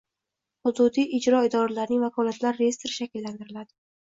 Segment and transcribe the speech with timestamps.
[0.69, 3.73] Hududiy ijro idoralarining vakolatlar reyestri shakllantiriladi